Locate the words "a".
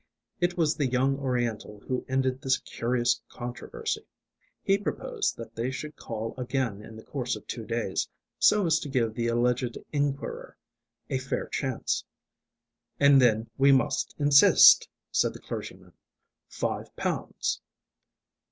11.11-11.19